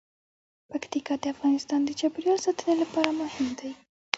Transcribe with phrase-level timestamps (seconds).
[0.69, 3.71] پکتیکا د افغانستان د چاپیریال ساتنې لپاره مهم دي.